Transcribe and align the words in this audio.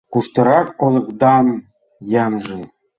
Куштырак 0.13 0.67
олыкдан 0.85 1.47
ямже? 2.23 2.59